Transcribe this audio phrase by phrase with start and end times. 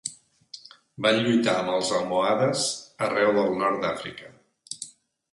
[1.05, 2.63] Van lluitar amb els almohades
[3.09, 4.33] arreu del nord d'Àfrica.